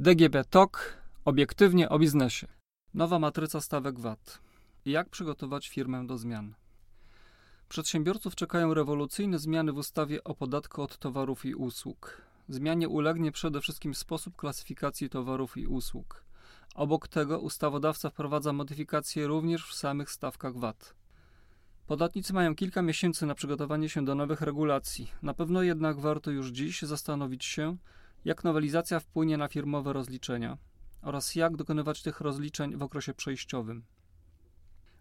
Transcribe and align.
DGB 0.00 0.44
TOK 0.50 0.96
obiektywnie 1.24 1.88
o 1.88 1.98
biznesie. 1.98 2.46
Nowa 2.94 3.18
matryca 3.18 3.60
stawek 3.60 4.00
VAT. 4.00 4.40
Jak 4.84 5.08
przygotować 5.08 5.68
firmę 5.68 6.06
do 6.06 6.18
zmian? 6.18 6.54
Przedsiębiorców 7.68 8.34
czekają 8.34 8.74
rewolucyjne 8.74 9.38
zmiany 9.38 9.72
w 9.72 9.76
ustawie 9.76 10.24
o 10.24 10.34
podatku 10.34 10.82
od 10.82 10.98
towarów 10.98 11.44
i 11.44 11.54
usług. 11.54 12.22
Zmianie 12.48 12.88
ulegnie 12.88 13.32
przede 13.32 13.60
wszystkim 13.60 13.94
sposób 13.94 14.36
klasyfikacji 14.36 15.10
towarów 15.10 15.56
i 15.56 15.66
usług. 15.66 16.24
Obok 16.74 17.08
tego 17.08 17.38
ustawodawca 17.38 18.10
wprowadza 18.10 18.52
modyfikacje 18.52 19.26
również 19.26 19.66
w 19.66 19.74
samych 19.74 20.10
stawkach 20.10 20.56
VAT. 20.56 20.94
Podatnicy 21.86 22.32
mają 22.32 22.54
kilka 22.54 22.82
miesięcy 22.82 23.26
na 23.26 23.34
przygotowanie 23.34 23.88
się 23.88 24.04
do 24.04 24.14
nowych 24.14 24.40
regulacji. 24.40 25.10
Na 25.22 25.34
pewno 25.34 25.62
jednak 25.62 26.00
warto 26.00 26.30
już 26.30 26.48
dziś 26.48 26.82
zastanowić 26.82 27.44
się, 27.44 27.76
jak 28.24 28.44
nowelizacja 28.44 29.00
wpłynie 29.00 29.36
na 29.36 29.48
firmowe 29.48 29.92
rozliczenia 29.92 30.58
oraz 31.02 31.34
jak 31.34 31.56
dokonywać 31.56 32.02
tych 32.02 32.20
rozliczeń 32.20 32.76
w 32.76 32.82
okresie 32.82 33.14
przejściowym. 33.14 33.82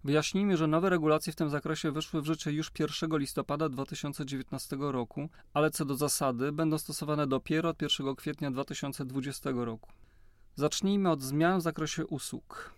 Wyjaśnijmy, 0.04 0.58
że 0.58 0.68
nowe 0.68 0.90
regulacje 0.90 1.34
w 1.34 1.36
tym 1.36 1.50
zakresie 1.50 1.92
weszły 1.92 2.22
w 2.22 2.26
życie 2.26 2.52
już 2.52 2.72
1 2.80 3.18
listopada 3.18 3.70
2019 3.70 4.78
roku, 4.80 5.30
ale 5.54 5.72
co 5.72 5.86
do 5.86 5.96
zasady 5.96 6.52
będą 6.52 6.78
stosowane 6.78 7.28
dopiero 7.28 7.70
od 7.70 7.82
1 7.82 8.16
kwietnia 8.16 8.52
2020 8.52 9.50
roku. 9.54 9.92
Zacznijmy 10.56 11.12
od 11.12 11.22
zmian 11.22 11.60
w 11.60 11.64
zakresie 11.64 12.08
usług. 12.08 12.74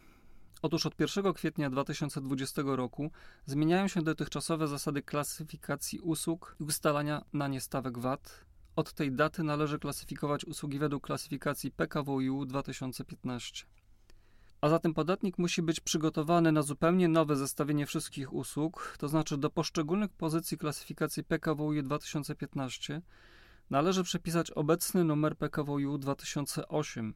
Otóż 0.62 0.86
od 0.86 1.00
1 1.00 1.34
kwietnia 1.34 1.70
2020 1.70 2.62
roku 2.66 3.12
zmieniają 3.46 3.88
się 3.88 4.02
dotychczasowe 4.02 4.68
zasady 4.68 5.02
klasyfikacji 5.02 6.00
usług 6.00 6.56
i 6.60 6.64
ustalania 6.64 7.26
na 7.34 7.48
nie 7.48 7.62
stawek 7.62 8.00
VAT, 8.00 8.46
od 8.76 8.94
tej 8.94 9.12
daty 9.12 9.44
należy 9.44 9.80
klasyfikować 9.80 10.46
usługi 10.46 10.80
według 10.80 11.04
klasyfikacji 11.04 11.72
PKWiU 11.72 12.46
2015. 12.46 13.66
A 14.62 14.70
zatem 14.70 14.94
podatnik 14.94 15.38
musi 15.38 15.62
być 15.62 15.80
przygotowany 15.80 16.52
na 16.52 16.62
zupełnie 16.62 17.08
nowe 17.08 17.36
zestawienie 17.36 17.86
wszystkich 17.86 18.34
usług, 18.34 18.96
to 19.00 19.08
znaczy 19.08 19.38
do 19.38 19.50
poszczególnych 19.50 20.14
pozycji 20.14 20.58
klasyfikacji 20.58 21.24
PKWiU 21.24 21.82
2015 21.84 23.02
należy 23.70 24.04
przypisać 24.04 24.52
obecny 24.52 25.04
numer 25.04 25.38
PKWiU 25.38 25.98
2008 25.98 27.14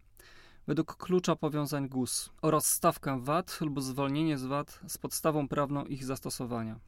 według 0.67 0.97
klucza 0.97 1.35
powiązań 1.35 1.89
GUS 1.89 2.29
oraz 2.41 2.65
stawkę 2.65 3.21
VAT 3.21 3.61
lub 3.61 3.81
zwolnienie 3.81 4.37
z 4.37 4.45
VAT 4.45 4.79
z 4.87 4.97
podstawą 4.97 5.47
prawną 5.47 5.85
ich 5.85 6.05
zastosowania. 6.05 6.79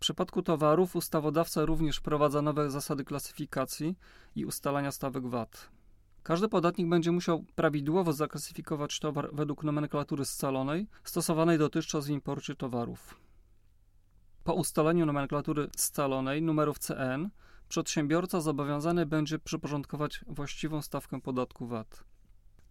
W 0.00 0.02
przypadku 0.02 0.42
towarów 0.42 0.96
ustawodawca 0.96 1.64
również 1.64 1.96
wprowadza 1.96 2.42
nowe 2.42 2.70
zasady 2.70 3.04
klasyfikacji 3.04 3.96
i 4.34 4.46
ustalania 4.46 4.92
stawek 4.92 5.26
VAT. 5.26 5.70
Każdy 6.22 6.48
podatnik 6.48 6.88
będzie 6.88 7.12
musiał 7.12 7.44
prawidłowo 7.54 8.12
zaklasyfikować 8.12 8.98
towar 8.98 9.28
według 9.32 9.64
nomenklatury 9.64 10.24
scalonej 10.24 10.86
stosowanej 11.04 11.58
dotychczas 11.58 12.06
w 12.06 12.10
imporcie 12.10 12.54
towarów. 12.54 13.20
Po 14.44 14.54
ustaleniu 14.54 15.06
nomenklatury 15.06 15.68
scalonej 15.76 16.42
numerów 16.42 16.78
CN 16.78 17.30
przedsiębiorca 17.68 18.40
zobowiązany 18.40 19.06
będzie 19.06 19.38
przyporządkować 19.38 20.24
właściwą 20.26 20.82
stawkę 20.82 21.20
podatku 21.20 21.66
VAT. 21.66 22.04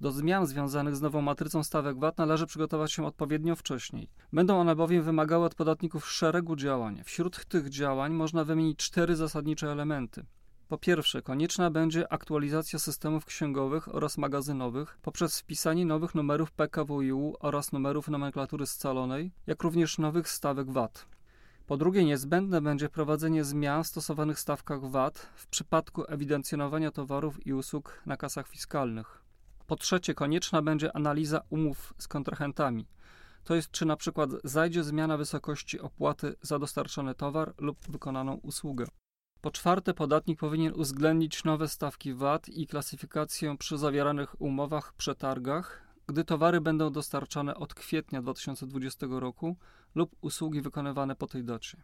Do 0.02 0.11
zmian 0.11 0.47
związanych 0.47 0.95
z 0.95 1.02
nową 1.02 1.22
matrycą 1.22 1.64
stawek 1.64 2.00
VAT 2.00 2.17
należy 2.17 2.47
przygotować 2.47 2.92
się 2.92 3.05
odpowiednio 3.05 3.55
wcześniej. 3.55 4.09
Będą 4.33 4.59
one 4.59 4.75
bowiem 4.75 5.03
wymagały 5.03 5.45
od 5.45 5.55
podatników 5.55 6.09
szeregu 6.11 6.55
działań. 6.55 7.02
Wśród 7.03 7.45
tych 7.45 7.69
działań 7.69 8.14
można 8.14 8.44
wymienić 8.44 8.77
cztery 8.77 9.16
zasadnicze 9.16 9.72
elementy. 9.72 10.25
Po 10.67 10.77
pierwsze, 10.77 11.22
konieczna 11.22 11.72
będzie 11.72 12.14
aktualizacja 12.14 12.80
systemów 12.80 13.25
księgowych 13.25 13.95
oraz 13.95 14.17
magazynowych 14.17 14.99
poprzez 15.02 15.39
wpisanie 15.39 15.86
nowych 15.86 16.15
numerów 16.15 16.52
PKWiU 16.52 17.36
oraz 17.39 17.71
numerów 17.71 18.08
nomenklatury 18.08 18.65
scalonej, 18.65 19.32
jak 19.48 19.64
również 19.64 19.98
nowych 19.98 20.30
stawek 20.30 20.71
VAT. 20.71 21.05
Po 21.67 21.77
drugie, 21.77 22.05
niezbędne 22.05 22.61
będzie 22.61 22.89
prowadzenie 22.89 23.43
zmian 23.43 23.83
w 23.83 23.88
stosowanych 23.88 24.39
stawkach 24.39 24.86
VAT 24.86 25.30
w 25.36 25.48
przypadku 25.48 26.04
ewidencjonowania 26.08 26.92
towarów 26.92 27.48
i 27.48 27.54
usług 27.54 28.02
na 28.05 28.17
kasach 28.17 28.48
fiskalnych. 28.48 29.29
Po 29.70 29.76
trzecie, 29.76 30.14
konieczna 30.14 30.62
będzie 30.62 30.96
analiza 30.96 31.42
umów 31.50 31.94
z 31.98 32.08
kontrahentami. 32.08 32.88
To 33.44 33.56
jest, 33.56 33.72
czy 33.72 33.86
na 33.86 33.96
przykład 33.96 34.30
zajdzie 34.44 34.84
zmiana 34.84 35.18
wysokości 35.18 35.80
opłaty 35.80 36.36
za 36.42 36.60
dostarczony 36.60 37.16
towar 37.16 37.54
lub 37.58 37.78
wykonaną 37.90 38.34
usługę. 38.34 38.86
Po 39.42 39.52
czwarte, 39.52 39.94
podatnik 39.94 40.40
powinien 40.40 40.74
uwzględnić 40.74 41.44
nowe 41.44 41.68
stawki 41.68 42.14
VAT 42.14 42.50
i 42.50 42.68
klasyfikację 42.68 43.58
przy 43.58 43.78
zawieranych 43.78 44.42
umowach, 44.42 44.94
przetargach, 44.94 45.84
gdy 46.08 46.24
towary 46.24 46.62
będą 46.62 46.92
dostarczane 46.92 47.56
od 47.56 47.74
kwietnia 47.74 48.22
2020 48.22 49.08
roku 49.10 49.58
lub 49.96 50.16
usługi 50.22 50.62
wykonywane 50.62 51.16
po 51.16 51.28
tej 51.28 51.44
dacie. 51.44 51.78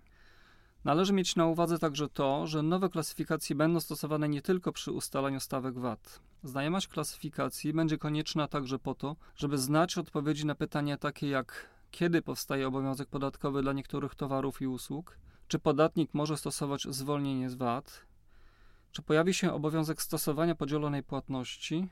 Należy 0.85 1.13
mieć 1.13 1.35
na 1.35 1.45
uwadze 1.45 1.79
także 1.79 2.09
to, 2.09 2.47
że 2.47 2.63
nowe 2.63 2.89
klasyfikacje 2.89 3.55
będą 3.55 3.79
stosowane 3.79 4.29
nie 4.29 4.41
tylko 4.41 4.71
przy 4.71 4.91
ustalaniu 4.91 5.39
stawek 5.39 5.79
VAT. 5.79 6.19
Znajomość 6.43 6.87
klasyfikacji 6.87 7.73
będzie 7.73 7.97
konieczna 7.97 8.47
także 8.47 8.79
po 8.79 8.95
to, 8.95 9.15
żeby 9.35 9.57
znać 9.57 9.97
odpowiedzi 9.97 10.45
na 10.45 10.55
pytania 10.55 10.97
takie 10.97 11.29
jak 11.29 11.69
kiedy 11.91 12.21
powstaje 12.21 12.67
obowiązek 12.67 13.09
podatkowy 13.09 13.61
dla 13.61 13.73
niektórych 13.73 14.15
towarów 14.15 14.61
i 14.61 14.67
usług, 14.67 15.17
czy 15.47 15.59
podatnik 15.59 16.13
może 16.13 16.37
stosować 16.37 16.87
zwolnienie 16.89 17.49
z 17.49 17.55
VAT, 17.55 18.05
czy 18.91 19.01
pojawi 19.01 19.33
się 19.33 19.53
obowiązek 19.53 20.01
stosowania 20.01 20.55
podzielonej 20.55 21.03
płatności, 21.03 21.89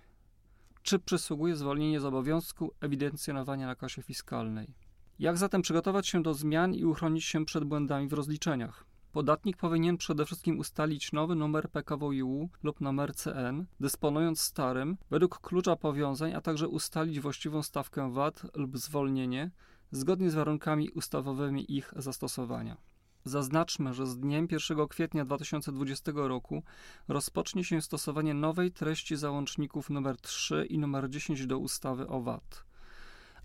czy 0.84 1.00
przysługuje 1.00 1.56
zwolnienie 1.56 2.00
z 2.00 2.06
obowiązku 2.06 2.74
ewidencjonowania 2.81 3.68
na 3.68 3.75
kasie 3.75 4.02
fiskalnej. 4.02 4.82
Jak 5.19 5.38
zatem 5.38 5.62
przygotować 5.62 6.07
się 6.07 6.24
do 6.24 6.34
zmian 6.34 6.74
i 6.74 6.85
uchronić 6.85 7.25
się 7.25 7.46
przed 7.46 7.63
błędami 7.63 8.07
w 8.07 8.13
rozliczeniach? 8.13 8.85
Podatnik 9.12 9.57
powinien 9.57 9.97
przede 9.97 10.25
wszystkim 10.25 10.59
ustalić 10.59 11.12
nowy 11.12 11.35
numer 11.35 11.69
PKWiU 11.69 12.50
lub 12.63 12.81
numer 12.81 13.16
CN, 13.16 13.66
dysponując 13.79 14.41
starym, 14.41 14.97
według 15.09 15.40
klucza 15.40 15.75
powiązań, 15.75 16.34
a 16.34 16.41
także 16.41 16.68
ustalić 16.68 17.19
właściwą 17.19 17.63
stawkę 17.63 18.12
VAT 18.12 18.46
lub 18.56 18.78
zwolnienie, 18.78 19.51
zgodnie 19.91 20.29
z 20.29 20.35
warunkami 20.35 20.90
ustawowymi 20.90 21.75
ich 21.78 21.94
zastosowania. 21.95 22.78
Zaznaczmy, 23.25 23.94
że 23.94 24.07
z 24.07 24.19
dniem 24.19 24.47
1 24.51 24.88
kwietnia 24.88 25.25
2020 25.25 26.12
roku 26.16 26.63
rozpocznie 27.07 27.63
się 27.63 27.81
stosowanie 27.81 28.34
nowej 28.34 28.72
treści 28.72 29.16
załączników 29.16 29.91
nr 29.91 30.18
3 30.18 30.66
i 30.69 30.75
nr 30.75 31.09
10 31.09 31.47
do 31.47 31.57
ustawy 31.57 32.07
o 32.07 32.22
VAT 32.22 32.66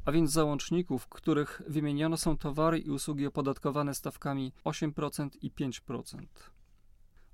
a 0.09 0.13
więc 0.13 0.31
załączników, 0.31 1.03
w 1.03 1.09
których 1.09 1.63
wymienione 1.67 2.17
są 2.17 2.39
towary 2.39 2.79
i 2.79 2.91
usługi 2.91 3.27
opodatkowane 3.27 3.95
stawkami 3.95 4.53
8% 4.65 5.29
i 5.43 5.51
5%. 5.51 6.27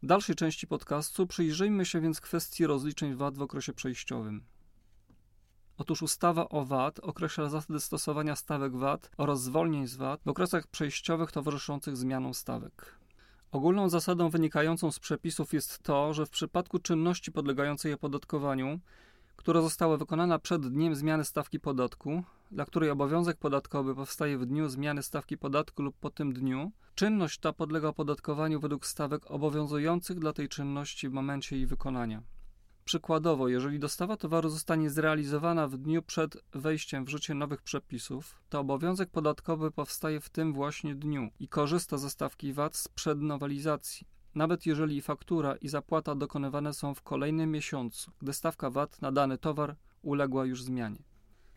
W 0.02 0.06
dalszej 0.06 0.34
części 0.34 0.66
podcastu 0.66 1.26
przyjrzyjmy 1.26 1.84
się 1.84 2.00
więc 2.00 2.20
kwestii 2.20 2.66
rozliczeń 2.66 3.14
VAT 3.14 3.38
w 3.38 3.42
okresie 3.42 3.72
przejściowym. 3.72 4.44
Otóż 5.76 6.02
ustawa 6.02 6.48
o 6.48 6.64
VAT 6.64 7.00
określa 7.00 7.48
zasady 7.48 7.80
stosowania 7.80 8.36
stawek 8.36 8.76
VAT 8.76 9.10
oraz 9.16 9.42
zwolnień 9.42 9.86
z 9.86 9.96
VAT 9.96 10.20
w 10.24 10.28
okresach 10.28 10.66
przejściowych 10.66 11.32
towarzyszących 11.32 11.96
zmianom 11.96 12.34
stawek. 12.34 12.98
Ogólną 13.52 13.88
zasadą 13.88 14.30
wynikającą 14.30 14.92
z 14.92 14.98
przepisów 14.98 15.52
jest 15.52 15.78
to, 15.78 16.14
że 16.14 16.26
w 16.26 16.30
przypadku 16.30 16.78
czynności 16.78 17.32
podlegającej 17.32 17.92
opodatkowaniu, 17.92 18.80
która 19.36 19.62
została 19.62 19.96
wykonana 19.96 20.38
przed 20.38 20.68
dniem 20.68 20.94
zmiany 20.94 21.24
stawki 21.24 21.60
podatku, 21.60 22.24
dla 22.54 22.64
której 22.64 22.90
obowiązek 22.90 23.36
podatkowy 23.36 23.94
powstaje 23.94 24.38
w 24.38 24.46
dniu 24.46 24.68
zmiany 24.68 25.02
stawki 25.02 25.38
podatku 25.38 25.82
lub 25.82 25.96
po 25.96 26.10
tym 26.10 26.32
dniu, 26.32 26.72
czynność 26.94 27.38
ta 27.38 27.52
podlega 27.52 27.88
opodatkowaniu 27.88 28.60
według 28.60 28.86
stawek 28.86 29.30
obowiązujących 29.30 30.18
dla 30.18 30.32
tej 30.32 30.48
czynności 30.48 31.08
w 31.08 31.12
momencie 31.12 31.56
jej 31.56 31.66
wykonania. 31.66 32.22
Przykładowo, 32.84 33.48
jeżeli 33.48 33.78
dostawa 33.78 34.16
towaru 34.16 34.48
zostanie 34.48 34.90
zrealizowana 34.90 35.68
w 35.68 35.76
dniu 35.76 36.02
przed 36.02 36.36
wejściem 36.52 37.04
w 37.04 37.08
życie 37.08 37.34
nowych 37.34 37.62
przepisów, 37.62 38.42
to 38.48 38.60
obowiązek 38.60 39.10
podatkowy 39.10 39.70
powstaje 39.70 40.20
w 40.20 40.30
tym 40.30 40.52
właśnie 40.52 40.94
dniu 40.94 41.30
i 41.40 41.48
korzysta 41.48 41.98
ze 41.98 42.10
stawki 42.10 42.52
VAT 42.52 42.76
sprzed 42.76 43.20
nowelizacji, 43.20 44.06
nawet 44.34 44.66
jeżeli 44.66 45.02
faktura 45.02 45.56
i 45.56 45.68
zapłata 45.68 46.14
dokonywane 46.14 46.72
są 46.72 46.94
w 46.94 47.02
kolejnym 47.02 47.50
miesiącu, 47.50 48.10
gdy 48.22 48.32
stawka 48.32 48.70
VAT 48.70 49.02
na 49.02 49.12
dany 49.12 49.38
towar 49.38 49.76
uległa 50.02 50.44
już 50.44 50.62
zmianie. 50.62 51.13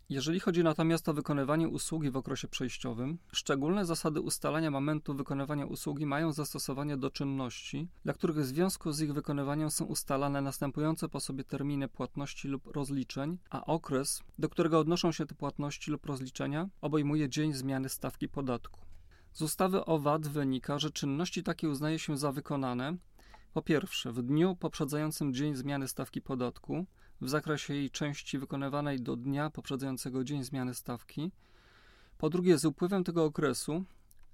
Jeżeli 0.10 0.40
chodzi 0.40 0.64
natomiast 0.64 1.10
o 1.10 1.14
wykonywanie 1.14 1.68
usługi 1.68 2.12
w 2.12 2.18
okresie 2.18 2.48
przejściowym, 2.48 3.18
szczególne 3.32 3.86
zasady 3.86 4.22
ustalania 4.22 4.72
momentu 4.72 5.14
wykonywania 5.14 5.66
usługi 5.66 6.06
mają 6.06 6.32
zastosowanie 6.32 6.98
do 6.98 7.12
czynności, 7.12 7.88
dla 8.04 8.14
których 8.14 8.38
w 8.38 8.46
związku 8.46 8.92
z 8.92 9.02
ich 9.02 9.14
wykonywaniem 9.14 9.72
są 9.72 9.86
ustalane 9.86 10.42
następujące 10.42 11.10
po 11.10 11.20
sobie 11.20 11.44
terminy 11.44 11.88
płatności 11.88 12.48
lub 12.48 12.68
rozliczeń, 12.68 13.38
a 13.50 13.66
okres, 13.66 14.24
do 14.40 14.50
którego 14.50 14.80
odnoszą 14.80 15.12
się 15.12 15.26
te 15.26 15.36
płatności 15.36 15.92
lub 15.92 16.06
rozliczenia, 16.06 16.70
obejmuje 16.82 17.30
dzień 17.30 17.54
zmiany 17.54 17.90
stawki 17.90 18.30
podatku. 18.30 18.82
Z 19.34 19.42
ustawy 19.42 19.86
o 19.86 20.00
VAT 20.00 20.28
wynika, 20.28 20.80
że 20.80 20.92
czynności 20.92 21.44
takie 21.44 21.70
uznaje 21.70 22.00
się 22.00 22.18
za 22.18 22.32
wykonane 22.32 22.98
po 23.54 23.62
pierwsze 23.62 24.12
w 24.12 24.22
dniu 24.22 24.56
poprzedzającym 24.56 25.34
dzień 25.34 25.56
zmiany 25.56 25.88
stawki 25.88 26.22
podatku, 26.22 26.86
w 27.22 27.30
zakresie 27.30 27.74
jej 27.74 27.90
części 27.90 28.38
wykonywanej 28.38 29.02
do 29.02 29.16
dnia 29.16 29.50
poprzedzającego 29.50 30.24
dzień 30.24 30.44
zmiany 30.44 30.74
stawki. 30.74 31.32
Po 32.18 32.30
drugie, 32.30 32.58
z 32.58 32.66
upływem 32.66 33.04
tego 33.04 33.26
okresu 33.26 33.84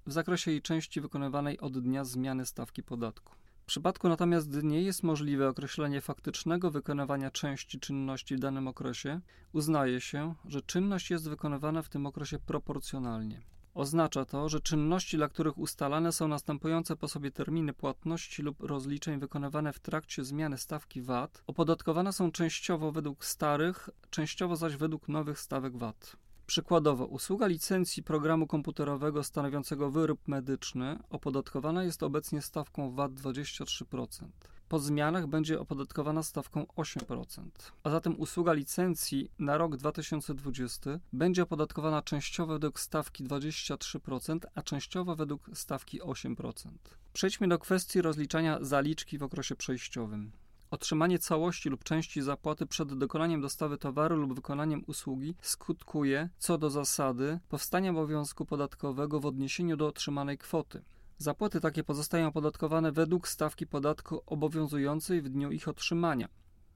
w 0.06 0.12
zakresie 0.12 0.50
jej 0.50 0.62
części 0.62 1.00
wykonywanej 1.00 1.60
od 1.60 1.78
dnia 1.78 2.04
zmiany 2.04 2.46
stawki 2.46 2.82
podatku. 2.82 3.34
W 3.62 3.66
przypadku 3.66 4.08
natomiast 4.08 4.62
nie 4.62 4.82
jest 4.82 5.02
możliwe 5.02 5.48
określenie 5.48 6.00
faktycznego 6.00 6.70
wykonywania 6.70 7.30
części 7.30 7.80
czynności 7.80 8.36
w 8.36 8.40
danym 8.40 8.68
okresie, 8.68 9.20
uznaje 9.52 10.00
się, 10.00 10.34
że 10.44 10.62
czynność 10.62 11.10
jest 11.10 11.28
wykonywana 11.28 11.82
w 11.82 11.88
tym 11.88 12.06
okresie 12.06 12.38
proporcjonalnie. 12.38 13.40
Oznacza 13.74 14.24
to, 14.24 14.48
że 14.48 14.60
czynności, 14.60 15.16
dla 15.16 15.28
których 15.28 15.58
ustalane 15.58 16.12
są 16.12 16.28
następujące 16.28 16.96
po 16.96 17.08
sobie 17.08 17.30
terminy 17.30 17.72
płatności 17.72 18.42
lub 18.42 18.62
rozliczeń 18.62 19.20
wykonywane 19.20 19.72
w 19.72 19.80
trakcie 19.80 20.24
zmiany 20.24 20.58
stawki 20.58 21.02
VAT, 21.02 21.42
opodatkowane 21.46 22.12
są 22.12 22.32
częściowo 22.32 22.92
według 22.92 23.24
starych, 23.24 23.90
częściowo 24.10 24.56
zaś 24.56 24.76
według 24.76 25.08
nowych 25.08 25.40
stawek 25.40 25.76
VAT. 25.76 26.16
Przykładowo, 26.46 27.06
usługa 27.06 27.46
licencji 27.46 28.02
programu 28.02 28.46
komputerowego 28.46 29.24
stanowiącego 29.24 29.90
wyrób 29.90 30.28
medyczny 30.28 30.98
opodatkowana 31.10 31.84
jest 31.84 32.02
obecnie 32.02 32.42
stawką 32.42 32.90
VAT 32.94 33.12
23%. 33.12 34.26
Po 34.74 34.78
zmianach 34.78 35.26
będzie 35.26 35.60
opodatkowana 35.60 36.22
stawką 36.22 36.66
8%. 36.76 37.42
A 37.82 37.90
zatem 37.90 38.20
usługa 38.20 38.52
licencji 38.52 39.30
na 39.38 39.58
rok 39.58 39.76
2020 39.76 40.90
będzie 41.12 41.42
opodatkowana 41.42 42.02
częściowo 42.02 42.52
według 42.52 42.80
stawki 42.80 43.24
23%, 43.24 44.38
a 44.54 44.62
częściowo 44.62 45.16
według 45.16 45.50
stawki 45.54 46.00
8%. 46.00 46.70
Przejdźmy 47.12 47.48
do 47.48 47.58
kwestii 47.58 48.02
rozliczania 48.02 48.58
zaliczki 48.60 49.18
w 49.18 49.22
okresie 49.22 49.56
przejściowym. 49.56 50.32
Otrzymanie 50.70 51.18
całości 51.18 51.68
lub 51.68 51.84
części 51.84 52.22
zapłaty 52.22 52.66
przed 52.66 52.94
dokonaniem 52.98 53.40
dostawy 53.40 53.78
towaru 53.78 54.16
lub 54.16 54.34
wykonaniem 54.34 54.84
usługi 54.86 55.34
skutkuje, 55.42 56.28
co 56.38 56.58
do 56.58 56.70
zasady, 56.70 57.38
powstaniem 57.48 57.96
obowiązku 57.96 58.46
podatkowego 58.46 59.20
w 59.20 59.26
odniesieniu 59.26 59.76
do 59.76 59.86
otrzymanej 59.86 60.38
kwoty. 60.38 60.82
Zapłaty 61.18 61.60
takie 61.60 61.84
pozostają 61.84 62.28
opodatkowane 62.28 62.92
według 62.92 63.28
stawki 63.28 63.66
podatku 63.66 64.22
obowiązującej 64.26 65.22
w 65.22 65.28
dniu 65.28 65.50
ich 65.50 65.68
otrzymania, 65.68 66.28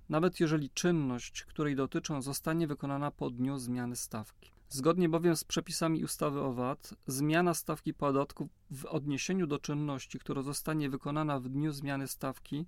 nawet 0.08 0.40
jeżeli 0.40 0.70
czynność, 0.70 1.44
której 1.44 1.76
dotyczą, 1.76 2.22
zostanie 2.22 2.66
wykonana 2.66 3.10
po 3.10 3.30
dniu 3.30 3.58
zmiany 3.58 3.96
stawki. 3.96 4.50
Zgodnie 4.68 5.08
bowiem 5.08 5.36
z 5.36 5.44
przepisami 5.44 6.04
ustawy 6.04 6.40
o 6.40 6.52
VAT, 6.52 6.94
zmiana 7.06 7.54
stawki 7.54 7.94
podatku 7.94 8.48
w 8.70 8.84
odniesieniu 8.84 9.46
do 9.46 9.58
czynności, 9.58 10.18
która 10.18 10.42
zostanie 10.42 10.90
wykonana 10.90 11.40
w 11.40 11.48
dniu 11.48 11.72
zmiany 11.72 12.08
stawki, 12.08 12.66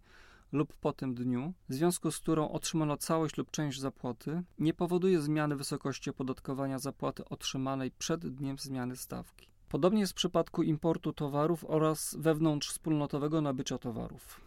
lub 0.52 0.74
po 0.74 0.92
tym 0.92 1.14
dniu, 1.14 1.54
w 1.68 1.74
związku 1.74 2.10
z 2.10 2.18
którą 2.18 2.48
otrzymano 2.48 2.96
całość 2.96 3.36
lub 3.36 3.50
część 3.50 3.80
zapłaty, 3.80 4.42
nie 4.58 4.74
powoduje 4.74 5.20
zmiany 5.20 5.56
wysokości 5.56 6.10
opodatkowania 6.10 6.78
zapłaty 6.78 7.24
otrzymanej 7.24 7.90
przed 7.90 8.34
dniem 8.34 8.58
zmiany 8.58 8.96
stawki. 8.96 9.48
Podobnie 9.70 10.00
jest 10.00 10.12
w 10.12 10.16
przypadku 10.16 10.62
importu 10.62 11.12
towarów 11.12 11.64
oraz 11.68 12.16
wewnątrzwspólnotowego 12.18 13.40
nabycia 13.40 13.78
towarów. 13.78 14.40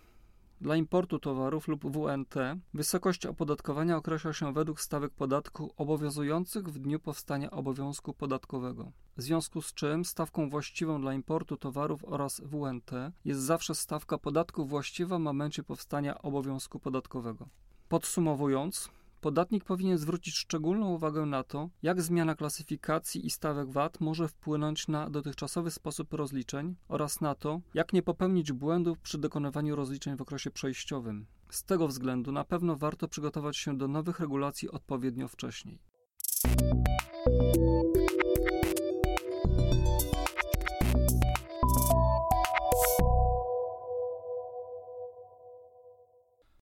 Dla 0.62 0.76
importu 0.76 1.20
towarów 1.20 1.68
lub 1.68 1.86
WNT 1.86 2.36
wysokość 2.74 3.26
opodatkowania 3.26 3.98
określa 3.98 4.34
się 4.34 4.54
według 4.54 4.82
stawek 4.82 5.14
podatku 5.14 5.74
obowiązujących 5.78 6.70
w 6.70 6.80
dniu 6.80 7.00
powstania 7.00 7.52
obowiązku 7.52 8.14
podatkowego. 8.14 8.92
W 9.18 9.22
związku 9.22 9.62
z 9.62 9.74
czym 9.74 10.06
stawką 10.06 10.50
właściwą 10.50 11.02
dla 11.02 11.14
importu 11.14 11.58
towarów 11.58 12.06
oraz 12.06 12.42
WNT 12.42 12.92
jest 13.26 13.42
zawsze 13.42 13.76
stawka 13.76 14.18
podatku 14.18 14.66
właściwa 14.66 15.18
w 15.18 15.22
momencie 15.22 15.64
powstania 15.64 16.22
obowiązku 16.22 16.80
podatkowego. 16.80 17.48
Podsumowując, 17.90 18.90
Podatnik 19.24 19.64
powinien 19.64 19.98
zwrócić 19.98 20.36
szczególną 20.36 20.94
uwagę 20.94 21.26
na 21.26 21.44
to, 21.44 21.70
jak 21.84 22.02
zmiana 22.02 22.36
klasyfikacji 22.36 23.26
i 23.26 23.30
stawek 23.30 23.70
VAT 23.70 24.02
może 24.02 24.28
wpłynąć 24.28 24.88
na 24.88 25.10
dotychczasowy 25.10 25.72
sposób 25.72 26.14
rozliczeń 26.14 26.76
oraz 26.88 27.22
na 27.22 27.36
to, 27.36 27.62
jak 27.74 27.94
nie 27.94 28.02
popełnić 28.02 28.52
błędów 28.52 29.00
przy 29.00 29.18
dokonywaniu 29.18 29.76
rozliczeń 29.76 30.18
w 30.18 30.22
okresie 30.22 30.52
przejściowym. 30.52 31.26
Z 31.50 31.64
tego 31.64 31.88
względu 31.88 32.32
na 32.32 32.44
pewno 32.44 32.76
warto 32.76 33.08
przygotować 33.08 33.58
się 33.58 33.78
do 33.78 33.88
nowych 33.88 34.20
regulacji 34.20 34.72
odpowiednio 34.72 35.28
wcześniej. 35.28 35.80